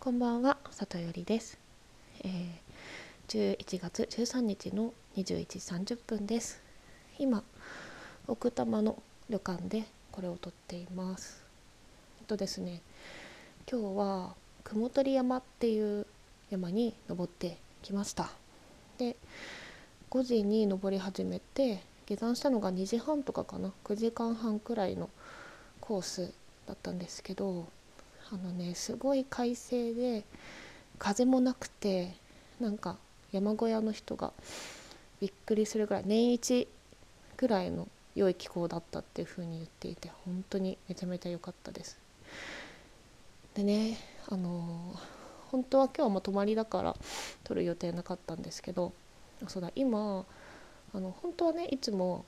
[0.00, 1.58] こんばんは、里よりです、
[2.22, 5.24] えー、11月13日の21
[5.84, 6.62] 時30分です。
[7.18, 7.42] 今、
[8.28, 11.42] 奥多摩の旅館でこれを撮っています。
[12.20, 12.80] えっとですね、
[13.70, 16.06] 今日は雲取山っていう
[16.48, 18.30] 山に登ってきました。
[18.98, 19.16] で、
[20.10, 25.10] 5時に登り始めて、下山したのが2時半とかかな、9時間半くらいの
[25.80, 26.32] コース
[26.68, 27.66] だったんですけど、
[28.32, 30.24] あのねすごい快晴で
[30.98, 32.14] 風もなくて
[32.60, 32.96] なんか
[33.32, 34.32] 山小屋の人が
[35.20, 36.68] びっくりするぐらい年一
[37.36, 41.98] ぐらいの良い気候だったっていう風に言っていて本当にめちゃめちゃ良かったです。
[43.54, 44.94] でねあの
[45.50, 46.96] 本当は今日はも泊まりだから
[47.44, 48.92] 撮る予定なかったんですけど
[49.46, 50.24] そうだ今
[50.94, 52.24] あの本当はねいつも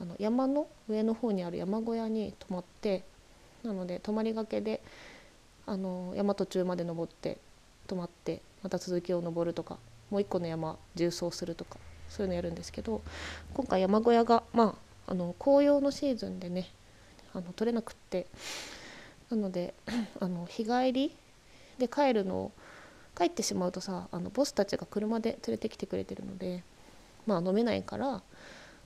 [0.00, 3.04] あの山の上の方にある山小屋に泊まって
[3.62, 4.80] なので泊まりがけで
[5.66, 7.38] あの山途中まで登って
[7.86, 9.78] 泊まってまた続きを登るとか
[10.10, 13.02] もう一個の山縦走するとかそういうのやるんですけど
[13.54, 16.68] 今回山小屋がまああの紅葉のシーズンでね
[17.34, 18.26] あの取れなくって
[19.30, 19.74] なので
[20.20, 21.14] あの日帰り
[21.78, 22.52] で帰るのを
[23.16, 26.62] 帰ってしまうとさあのボスたちが車で連れてきてくれてるので
[27.26, 28.22] まあ飲めないから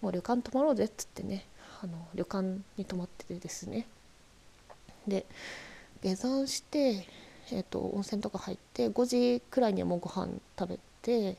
[0.00, 1.46] もう旅館泊まろうぜっつってね
[1.82, 3.86] あの旅館に泊まっててですね。
[5.06, 5.26] で
[6.02, 7.06] 下山して、
[7.52, 11.36] えーと、温泉とか入って5時くらいにはもうご飯食べて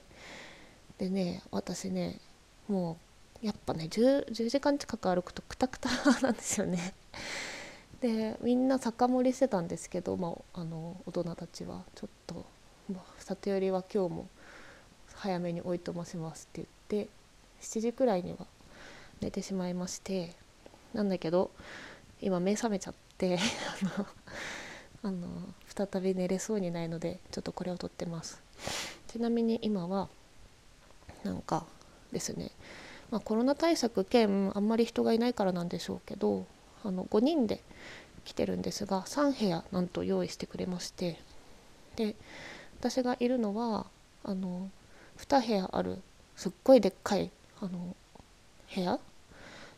[0.97, 2.19] でね私ね
[2.67, 2.97] も
[3.41, 5.89] うやっぱね 10, 10時間近く歩くとクタクタ
[6.21, 6.93] なんですよね。
[7.99, 11.83] でみんな酒盛りしてたんですけど、まあ、あの大人たちは。
[11.95, 12.45] ちょっと
[13.19, 14.27] 「里寄りは今日も
[15.13, 17.09] 早めにおいとまします」って言って
[17.61, 18.45] 7時くらいには
[19.21, 20.35] 寝てしまいまして。
[20.93, 21.49] なんだけど
[22.21, 22.93] 今目覚めちゃっ
[23.23, 23.39] て
[25.01, 25.27] あの
[25.73, 28.41] 再び寝れそうにないのでちょっとこれを撮ってます。
[29.07, 30.09] ちなみに今は
[31.23, 31.65] なんか
[32.11, 32.51] ですね、
[33.11, 36.45] まあ、コロナ対策兼あんまり人がいないからなんでしょうけど
[36.83, 37.61] あの5人で
[38.25, 41.19] 来てるんですが3部屋なんと用意してくれまして。
[41.95, 42.15] で
[42.79, 43.85] 私がいるのは
[44.23, 44.69] あの
[45.17, 46.01] 2部屋ある
[46.35, 47.31] すっごいでっかい
[47.61, 47.95] あの
[48.75, 48.99] 部屋。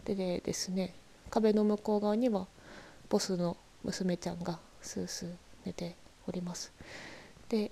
[0.05, 0.94] ででですね
[1.29, 2.47] 壁の向こう側には
[3.15, 3.55] ボスの
[3.85, 5.29] 娘ちゃんがスースー
[5.65, 5.95] 寝て
[6.27, 6.73] おります。
[7.47, 7.71] で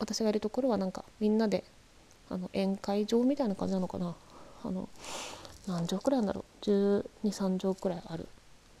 [0.00, 1.62] 私がいるところはなんかみんなで
[2.28, 4.16] あの宴会場みたいな感じなのかな。
[4.64, 4.88] あの
[5.68, 6.68] 何畳くらいなんだろう。
[6.68, 8.26] 123畳くらいある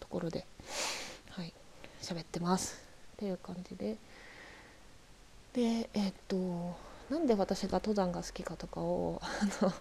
[0.00, 0.44] ところで
[1.30, 1.54] はい
[2.00, 2.82] 喋ってます。
[3.12, 3.96] っていう感じで。
[5.52, 6.36] でえっと
[7.10, 9.72] なんで私が登山が好きかとかをあの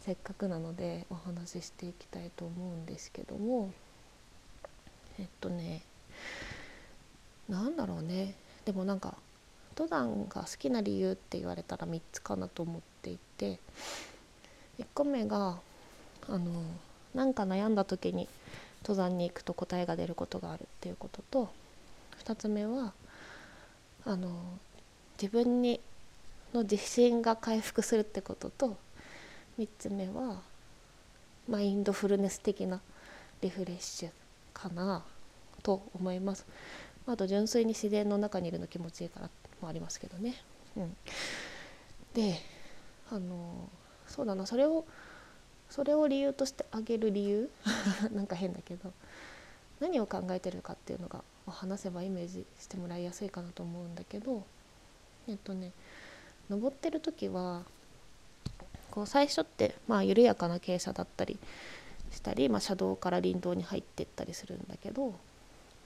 [0.00, 3.70] せっかくなのでお話ししていきたいと思うんですけども。
[5.20, 5.82] えっとね
[7.48, 8.34] なんだろうね。
[8.64, 9.14] でもなんか
[9.76, 13.58] 登山が好きな理由って言われたら3つかなと思っていて
[14.78, 15.58] 1個目が
[16.28, 16.62] あの
[17.14, 18.28] なんか悩んだ時に
[18.82, 21.50] 登山に行くと答えが出ることがあるっていうことと
[22.24, 22.92] 2つ目は
[24.04, 24.30] あの
[25.20, 25.80] 自分に
[26.52, 28.76] の自信が回復するってことと
[29.58, 30.40] 3つ目は
[31.48, 32.80] マインドフルネス的な
[33.40, 34.10] リフレッシュ
[34.60, 35.02] かな
[35.62, 36.46] と思います。
[37.06, 40.34] あと純粋に自然の中にいるの気持ちいいからもありますけどね。
[40.76, 40.96] うん、
[42.14, 42.38] で
[43.10, 43.68] あの
[44.06, 44.46] そうだな。
[44.46, 44.84] それを
[45.70, 47.50] それを理由としてあげる理由？
[48.12, 48.92] なんか変だけど。
[49.80, 54.44] 何を考えてるかっていうのが話せばイメージしてもらいやすいかなと思うんだけど。
[55.28, 55.72] えっとね
[56.48, 57.62] 登ってる時は
[58.90, 61.38] こう最初ってまあ緩やかな傾斜だったり
[62.10, 65.10] したり、まあ、車道から林道に入っていったりするんだけど、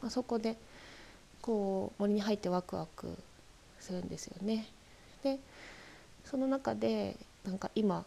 [0.00, 0.56] まあ、そこで
[1.42, 3.16] こう森に入ってワクワク
[3.78, 4.66] するんですよね。
[5.22, 5.38] で
[6.24, 8.04] その中でなんか今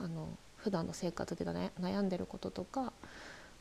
[0.00, 2.92] あの普段の生活で悩んでることとか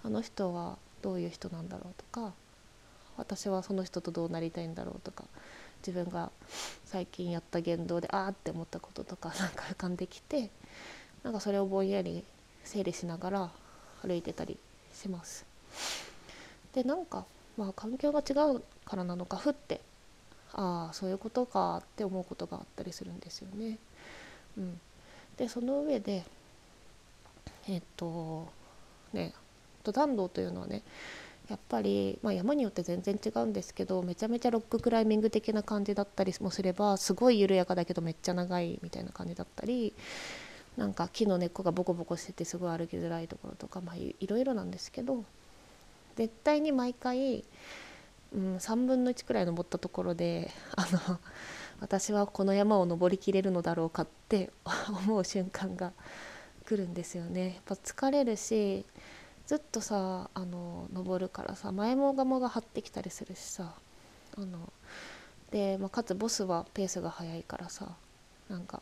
[0.04, 2.34] あの人はどういう人なんだろうとか
[3.18, 5.26] 私はその人とどうなりたいんだろうとか
[5.86, 6.32] 自分が
[6.86, 10.50] 最近やった言動でああって思ったこととかなんか浮かんできて
[11.24, 12.24] なんかそれをぼんやり
[12.64, 13.52] 整理しながら
[14.02, 14.58] 歩いてたり
[14.94, 15.46] します。
[16.74, 17.26] でなんか
[17.58, 19.82] まあ環境が違うからなのかふって
[20.54, 23.78] ああそういうことかって思うことがあったりするんですよね。
[24.58, 24.80] うん、
[25.38, 26.24] でその上で
[27.68, 28.48] えっと
[29.14, 29.34] ね
[29.86, 30.84] 登山道というのはね
[31.50, 39.94] やっぱり、まあ、山によって全然違うんですけどめちゃめちゃロッククライミング的な感じだったりもすればすごい緩やかだけどめっちゃ長いみたいな感じだったり
[40.78, 45.26] なんか木の根っこがボコボコしててすごい歩きづらいところとか、まあ、いろいろなんですけど
[46.16, 47.44] 絶対に毎回
[48.34, 51.20] うん、3分の1くらい登ったところで あの
[51.80, 54.52] 私はこの山を登りきれるのだろうかって
[54.88, 55.92] 思う瞬間が
[56.66, 57.56] 来るんですよね。
[57.56, 58.86] やっぱ疲れるし
[59.48, 63.76] ずっとさあの登るからさ前もがもが張ってきたりするしさ
[64.38, 64.72] あの
[65.50, 67.98] で、まあ、かつボスはペースが速いからさ
[68.48, 68.82] なんか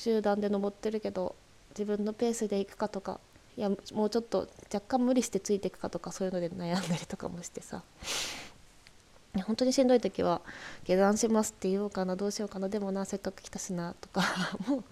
[0.00, 1.36] 集団で登ってるけど
[1.70, 3.20] 自分のペースで行くかとか
[3.58, 7.82] いやもうちょっと若干無理してついていくかとかそういうので悩んだりとかもしてさ
[9.44, 10.40] 本当にしんどい時は
[10.84, 14.22] 下山しますって言おうかなどうしようかなでもなせっかく来たしなとか
[14.66, 14.82] も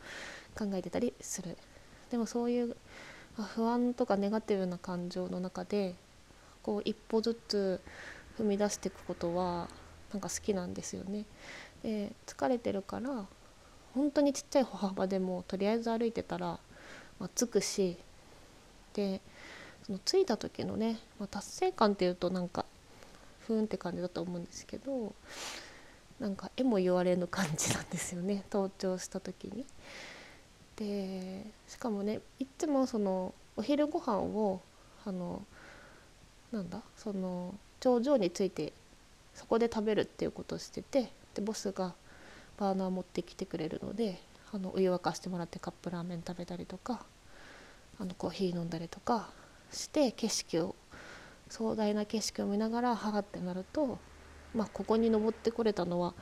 [0.57, 1.57] 考えてたりする
[2.11, 2.77] でもそういう
[3.55, 5.95] 不安とかネガティブな感情の中で
[6.63, 7.81] こう一歩ずつ
[8.39, 9.69] 踏み出していくことは
[10.13, 11.25] なんか好きなんですよね。
[11.83, 13.27] で疲れてるから
[13.99, 16.61] 本当にちっちゃい歩幅でもとりあえず歩いてたら、
[17.19, 17.97] まあ、着くし
[18.95, 19.21] で
[19.85, 22.65] その着いた時のね、まあ、達成感っていうとなんか
[23.49, 25.13] ふーんって感じだと思うんですけど
[26.21, 29.67] なんか絵も言われぬ感じなんですよね 登頂した時に。
[30.77, 34.61] でしかもねいつもそのお昼ご飯を
[35.05, 35.43] あの
[36.53, 38.73] なんだその頂上について
[39.35, 41.95] そこで食べるっていうことをしててでボスが
[42.59, 44.21] バーナー持ってきてくれるので
[44.53, 47.05] あのお湯沸かしてもらってカップラーメン食べたりとか
[48.01, 49.29] あのコーヒー飲んだりとか
[49.71, 50.77] して景色を
[51.49, 53.99] 壮大な景色を見ながらはあってなると、
[54.55, 56.15] まあ、ここに登ってこれたのは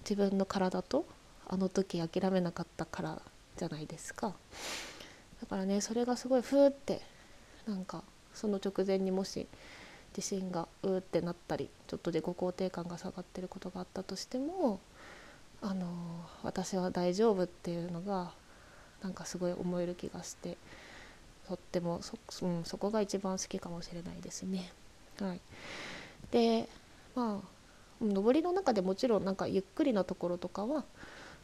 [0.00, 1.04] 自分の体と
[1.48, 3.22] あの時諦めなかったから
[3.56, 4.34] じゃないですか。
[5.40, 7.02] だからねそれがすごいふーって
[7.66, 8.02] なんか
[8.32, 9.46] その直前にもし
[10.16, 14.80] 自信がうーってなったりちょっと自己肯定感が下がってることがあったとしても
[15.62, 15.86] あの
[16.42, 18.32] 私は大丈夫っていうのが
[19.02, 20.56] なんかすごい思える気がして
[21.48, 24.72] とってもそ,、うん、そこが一番好きかもしれないですね。
[25.20, 25.40] はい、
[26.30, 26.68] で
[27.14, 30.84] まあ登りの中でもちろんなんかゆっくりなところとかは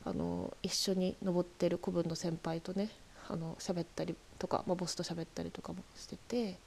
[0.05, 2.91] あの一緒に登ってる古文の先輩とね
[3.29, 6.59] あの喋ったりとか、まあ、ボスと喋ったりとかもしてて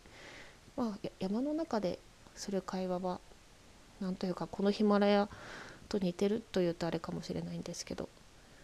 [0.76, 2.00] まあ、山の中で
[2.36, 3.20] する会話は
[4.02, 5.30] 何というかこのヒマラヤ
[5.86, 8.10] と似てるというとあれかもしれないんですけど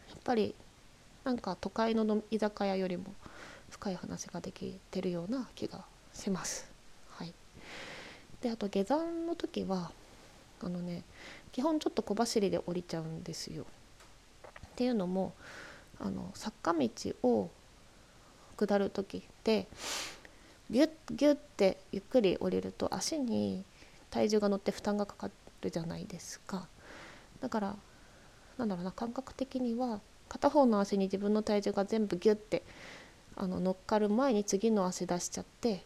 [0.09, 0.53] やっぱり
[1.23, 3.05] なんか都会の居酒屋よりも
[3.69, 6.69] 深い話ができてるような気がします。
[7.11, 7.33] はい、
[8.41, 9.91] であと下山の時は
[10.61, 11.03] あのね
[11.51, 13.65] 基本ちょっと小走りで降りちゃうんですよ。
[14.67, 15.33] っていうのも
[15.99, 16.89] あの坂道
[17.23, 17.49] を
[18.57, 19.67] 下る時って
[20.69, 23.63] ギュッギュッてゆっくり降りると足に
[24.09, 25.29] 体重が乗って負担がかか
[25.61, 26.67] るじゃないですか
[27.41, 27.75] だから
[28.57, 29.99] なんだろうな感覚的には
[30.29, 32.63] 片方の足に自分の体重が全部ギュッて
[33.35, 35.83] あの乗っかる前に次の足出しちゃって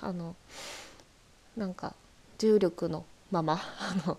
[0.00, 0.34] あの
[1.56, 1.94] なんか
[2.38, 4.18] 重力のまま あの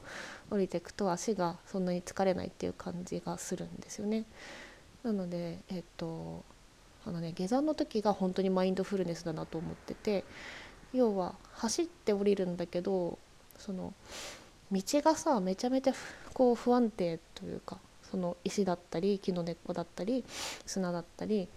[0.50, 4.26] 降りていくと足がそんなに疲れないっていう感じがするんですよね。
[5.04, 6.44] なのでえっと
[7.06, 10.26] あのね下山の時が本当にマインドフルネスだなと思ってて
[10.94, 13.18] 要は走って降りるんだけど
[13.58, 13.94] その
[14.72, 15.94] 道がさめちゃめちゃ
[16.38, 17.80] こう不安定というか
[18.12, 20.24] その石だったり木の根っこだったり
[20.68, 21.48] 砂だったり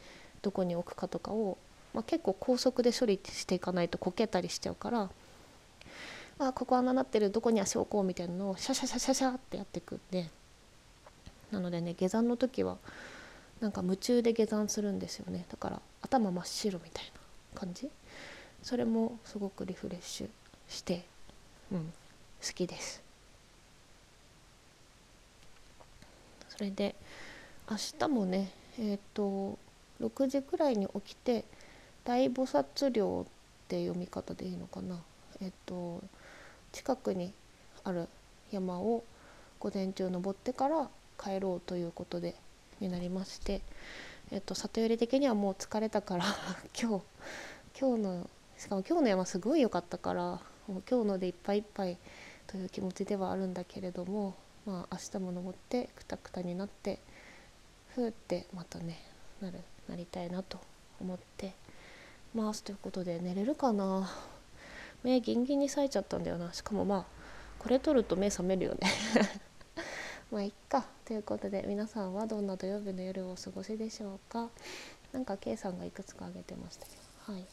[0.41, 1.59] どこに置くかとかを、
[1.93, 5.11] まあ、結構高速で処理していかないとこけたりしちゃうから
[6.38, 10.31] あここ穴なってるどこに足置こうみたいなのをシャシャシャシャシャってやっていくんで
[11.53, 12.79] なのでね下山の時は
[13.60, 15.44] なんか夢中で下山するんですよね。
[15.51, 17.05] だから頭真っ白みたい
[17.55, 17.91] な感じ。
[18.63, 20.29] それもすごくリフレッシュ
[20.69, 21.05] して
[21.70, 21.93] うん
[22.43, 23.09] 好きです。
[26.60, 26.94] それで
[27.70, 29.58] 明日もねえっ、ー、と
[29.98, 31.46] 6時くらいに起きて
[32.05, 33.32] 大菩薩寮っ
[33.67, 35.00] て読み方でいいのかな。
[35.40, 36.02] えっ、ー、と
[36.70, 37.32] 近くに
[37.82, 38.08] ある
[38.52, 39.05] 山を
[39.58, 42.34] 午前中登ってから帰ろうということで
[42.79, 43.62] になりまして、
[44.31, 46.24] えっと、里寄り的にはもう疲れたから
[46.79, 47.05] 今日
[47.81, 50.22] 今日のしかも今日の山すごい良かったから
[50.69, 51.96] もう今日のでいっぱいいっぱい
[52.46, 54.34] という気持ちではあるんだけれども、
[54.67, 56.98] まあ、明日も登ってくたくたになって
[57.94, 59.00] ふーってまたね
[59.40, 60.58] なるなりたいなと
[61.00, 61.52] 思って。
[62.32, 64.08] ますということで寝れるかな。
[65.02, 66.52] 目ギンギンに咲いちゃったんだよな。
[66.52, 67.05] しかもまあ
[67.58, 68.88] これ撮ると目覚めるよね。
[70.31, 70.86] まあいっか。
[71.05, 74.48] ということで皆さんはどんな土曜日の夜をお過ごしでしょうか。
[75.12, 76.93] なんか K さんがいくつか挙げてましたけ
[77.26, 77.32] ど。
[77.32, 77.44] はい。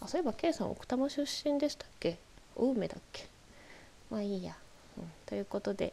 [0.00, 2.18] あそういえば K さん奥多摩出身でしたっけ？
[2.56, 3.26] 青梅だっけ？
[4.10, 4.56] まあいいや、
[4.96, 5.92] うん、ということで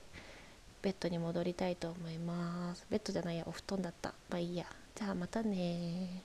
[0.82, 2.86] ベッドに戻りたいと思います。
[2.90, 4.14] ベッドじゃないやお布団だった。
[4.30, 4.66] まあいいや。
[4.96, 6.24] じゃあまたね